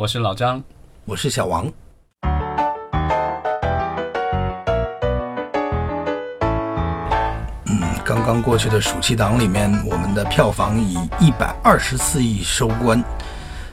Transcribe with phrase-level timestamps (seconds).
[0.00, 0.64] 我是老张，
[1.04, 1.70] 我是小王。
[7.66, 13.04] 嗯，刚刚过去的暑期档里面，我们的票房以一百二十四亿收官，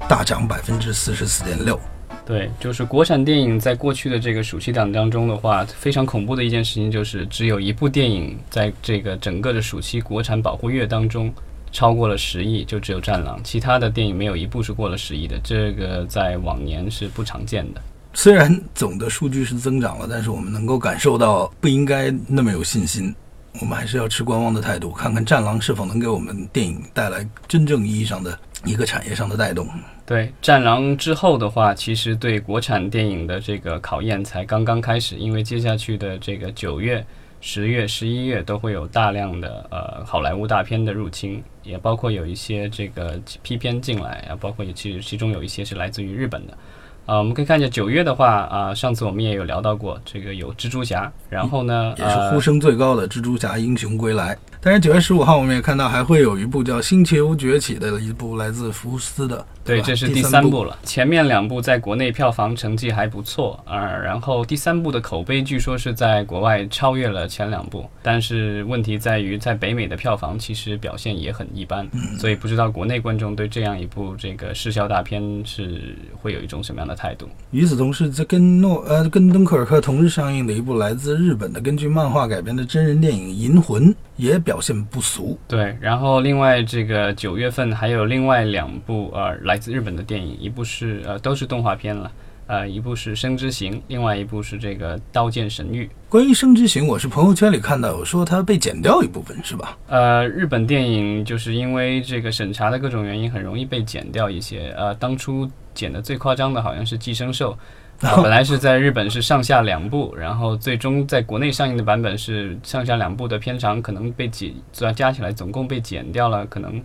[0.09, 1.79] 大涨百分之四十四点六。
[2.25, 11.34] 对，就是国产电影在过去的这个暑期档当中的话，非常恐怖的一件事情就是只有一部电影在这个整个的暑期国产保护月当中
[11.71, 17.81] 超过了十亿，就只有《战狼》，其他的电影没有一部是过了十亿的，这个在往年是不常见的。
[18.13, 23.13] 虽然总的数据是增长了，但是我们能够感受到不应该那么有信心，
[23.62, 29.68] 我们还是要持观望的态度，看看《战狼》是否能给我们电影带来真正意义上的一个产业上的带动。
[30.04, 37.05] 对《战狼》之后的话，其实对国产电影的这个考验才刚刚开始，因为接下去的这个九月、
[37.40, 46.58] 十月、十一月都会有大量的呃好莱坞大片的入侵，也包括有一些这个批片进来啊，包括其实其中有一些是来自于日本的。
[47.05, 54.35] 啊，我们可以看见九月的话啊，上次我们也有聊到过，这个有蜘蛛侠，然后呢也是呼声最高的《蜘蛛侠：英雄归来》。
[54.68, 60.77] 但是九月十五号，我们也看到还会有一部叫《星球崛起》的一部来自福斯的，对，这是第三部了。
[60.84, 71.88] 前面两部在国内票房成绩还不错啊，然后第三部的口碑据说是在国外超越了前两部，但是问题在于在北美的票房其实表现也很一般，
[72.19, 77.29] 所以不知道国内观众对这样一部这个视效大片是会有一种什么样的态度。
[77.51, 83.88] 与此同时，这跟诺呃跟敦刻尔克同日上映的一部来自日本的根据漫画改编的真人电影《银魂》
[84.18, 85.38] 也表现不俗。
[85.47, 92.12] 对，然后另外这个九月份还有另外两部呃来自日本的电影，一部是呃都是动画片了，
[92.47, 95.85] 呃一部是《生之行》，另外一部是这个《刀剑神域》。
[96.09, 99.78] 关于《生之行》，我是朋友圈里看到有说它被剪掉一部分，是吧？
[99.88, 104.74] 呃，日本电影就是因为这个审查的各种原因，很容易被剪掉一些。
[104.78, 107.53] 呃，当初剪的最夸张的好像是《寄生兽》。
[108.01, 116.79] 啊，本来是在日本是上下两部，然后最终在国内上映的版本是上下两部的片长可能被剪，加加起来总共被剪掉了，可能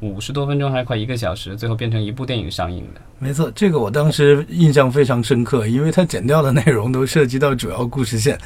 [0.00, 3.00] 五十多分钟，还是快一个小时，最后变成一部电影上映的。
[3.20, 8.36] 没错，这个我当时印象非常深刻，因为它剪掉的内容都涉及到主要故事线，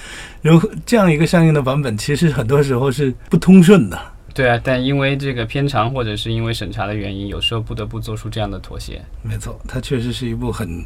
[0.43, 3.99] 然后这样一个上映的版本，其实很多时候是不通顺的。
[4.35, 9.01] 对啊，但因为这个片长或者是因为审查的原因，有时候不得不做出这样的妥协。
[9.23, 10.85] 没错，它确实是一部很。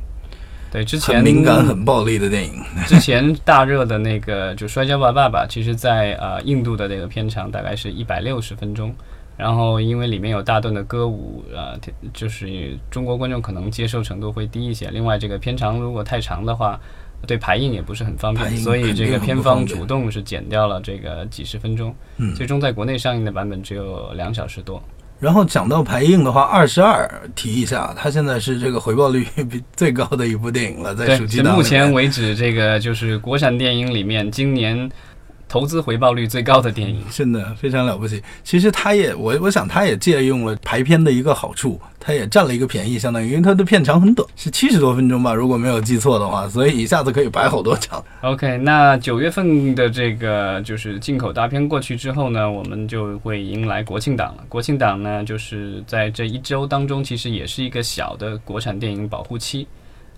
[0.71, 2.62] 对，之前很敏感、很暴力的电影。
[2.87, 8.94] 之前大热的那个就《摔跤吧，爸爸》，其实在呃印度的这个片长大概是一百六十分钟，
[9.37, 11.78] 然后因为里面有大段的歌舞，呃，
[12.12, 14.88] 就是中国观众可能接受程度会低一些。
[14.91, 16.78] 另外，这个片长如果太长的话，
[17.27, 21.94] 对排印也不是很方便，所以这个片方主动是减掉了这个几十分钟，
[22.34, 24.83] 最终在国内上映的版本只有两小时多。
[25.19, 31.56] 然后讲到排映的话，二十二提一下，它现在是这个回报率 比最高的一部电影了，在暑期档。
[31.56, 34.91] 目前为止，这个就是国产电影里面今年。
[35.49, 38.23] 投资回报率最高的电影，真的非常了不起。
[38.43, 48.05] 其实他也，我我想他也借用了排片的一个好处，他也占了一个便宜，相当于因为它的片长很短，是七十多分钟吧，如果没有记错的话，所以一下子可以排好多场。
[48.23, 54.45] OK，那九月份的这个就是进口大片过去之后呢，我们就会迎来国庆档了。
[54.49, 59.67] 国庆档呢，就是在这一周当中，其实也是一个小的国产电影保护期。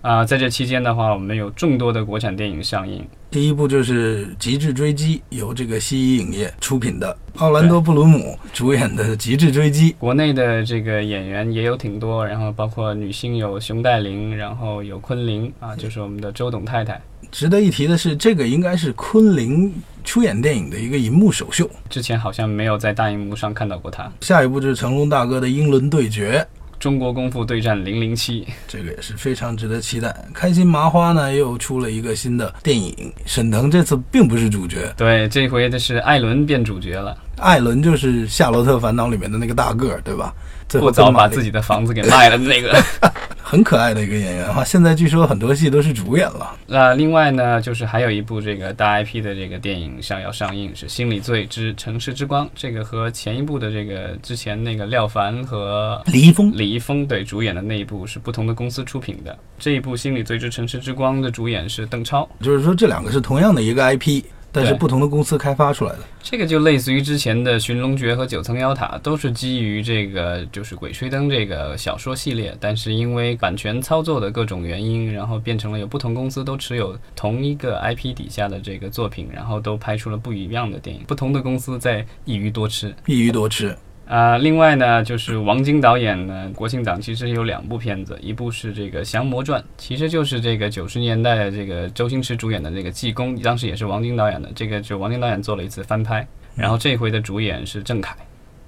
[0.01, 3.05] 啊，在这期间的话，我们有众多的国产电影上映。
[3.29, 9.91] 第一部就是《极致追击》，由这个西影业出品的，奥兰多·布鲁姆主演的《极致追击》。
[9.97, 16.99] 国内的这个演员也有挺多，然后包括女星有熊黛林，然后有昆凌啊，就是我们的周董太太。
[17.29, 19.71] 值得一提的是，这个应该是昆凌
[20.03, 24.11] 出演电影的一个银幕首秀，之前好像没有在大荧幕上看到过她。
[24.21, 26.39] 下一部就是成龙大哥的《英伦对决》。
[26.79, 30.15] 中国功夫对战零零七，这个也是非常值得期待。
[30.33, 37.17] 开心麻花呢又出了一个新的电影，沈腾这次并不是主角，对，这回的是艾伦变主角了。
[37.37, 40.33] 艾伦就是《夏洛特烦恼》里面的那个大个儿，对吧？
[40.79, 42.81] 过早把自己的房子给卖了的那个。
[43.49, 46.55] 很可爱的一个演员哈，现在据说很多戏都是主演了。
[46.67, 52.45] 那另外呢，就是还有一部这个大 IP 的这个电影上要上映，是《心理罪之城市之光》。
[52.53, 59.35] 这个和前一部的这个之前那个廖凡和李易峰、李易峰对主演的那一部是不同的公司出品的。
[59.57, 64.23] 这一部《心理罪之城市之光》的主演是邓超，就是说这两个是同样的一个 IP。
[64.51, 81.03] 但是不同的公司开发出来的，这个就类似于之前的《寻龙诀》和《九层妖塔》，都是基于这个就是《鬼吹灯》这个小说系列，但是因为版权操作的各种原因，然后变成了有不同公司都持有同一个 IP 底下的这个作品，然后都拍出了不一样的电影。
[81.07, 83.75] 不同的公司在一鱼多吃，一鱼多吃。
[84.09, 98.17] 啊、另外呢，就是王晶导演呢，国庆档其实有两部片子，一部是这个《降魔传》，其实就是这个九十年代的这个周星驰主演的这个《济公》，当时也是王晶导演的，这个就王晶导演做了一次翻拍，然后这回的主演是郑恺。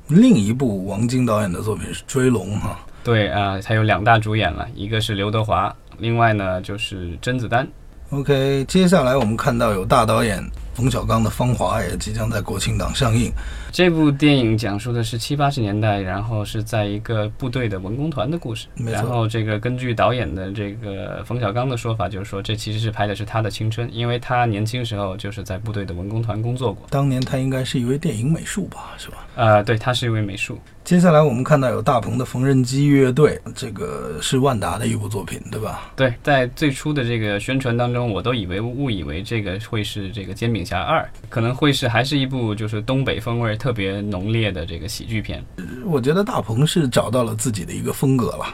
[0.07, 7.67] 另一部王晶导演的作品是《追龙》哈，对啊、他有两大主演了，一个是刘德华，另外呢就是甄子丹。
[8.11, 10.43] OK，接下来我们看到有大导演
[10.81, 13.31] 冯小刚的《芳华》也即将在国庆档上映。
[13.71, 18.65] 这部电影讲述的是七八十年代，然后是在一个部队的文工团的故事。
[18.83, 26.87] 然后这个根据导演的这个冯小刚的说法，就是说这其实是拍的是他的青春，因为他年轻时候就是在部队的文工团工作过。
[26.89, 29.17] 当年他应该是一位电影美术吧，是吧？
[29.35, 30.57] 呃，对，他是一位美术。
[30.91, 35.89] 接下来我们看到有大鹏的缝纫机乐队，这个是万达的一部作品，对吧？
[35.95, 45.41] 对，在最初的这个宣传当中，我都以为误以为这个会是这个《煎饼侠二》，可能会是还是一部就是东北风味特别浓烈的这个喜剧片。
[45.85, 48.45] 我觉得大鹏是找到了自己的一个风格了。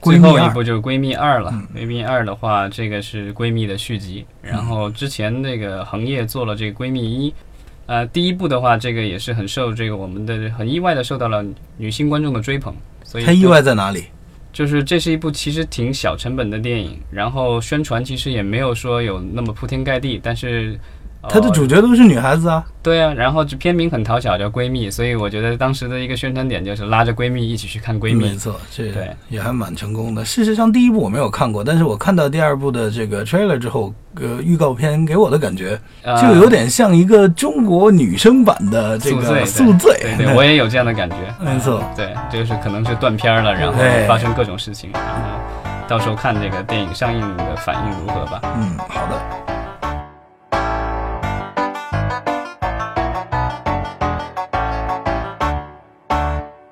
[0.00, 4.24] 最后一部就是《闺蜜二》了，嗯闺蜜二》的话，这个是闺蜜的续集。
[4.40, 7.34] 然后之前那个恒业做了这个闺蜜一，
[7.90, 11.44] 呃，第一部的话，这个也是很受这个我们的很意外的受到了
[11.76, 12.72] 女性观众的追捧，
[13.02, 14.04] 所以它意外在哪里？
[14.52, 20.78] 就是这是一部其实挺小成本的电影，然后宣传其实也没有说有那么铺天盖地，但是。
[21.22, 22.64] 呃他的主角都是女孩子啊。
[22.82, 28.30] 对啊，然后这片名很讨巧，叫闺蜜，所以我觉得当时的一个宣传点就是拉着闺蜜一起去看闺蜜。
[28.30, 30.24] 没错，这对也还蛮成功的。
[30.24, 39.98] 事实上，第一部我没有看过，但是我看到第二部的这个 trailer 之后，呃，预告片给我的感觉呃就有点像一个中国女生版的这个宿醉，宿醉。
[40.00, 41.16] 对对， 我也有这样的感觉。
[41.38, 43.78] 没错嗯对，就是可能是断片儿了，然后
[44.08, 45.38] 发生各种事情，然后
[45.86, 48.40] 到时候看这个电影上映的反应如何吧。
[48.56, 49.49] 嗯，好的。